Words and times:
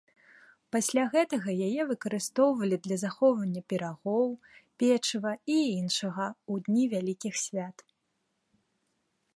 Пасля 0.75 1.01
гэтага 1.15 1.49
яе 1.67 1.81
выкарыстоўвалі 1.91 2.77
для 2.87 2.97
захоўвання 3.03 3.61
пірагоў, 3.73 4.27
печыва 4.85 5.33
і 5.57 5.61
іншага 5.81 6.25
ў 6.31 6.53
дні 6.69 6.83
вялікіх 6.97 7.33
свят. 7.45 7.77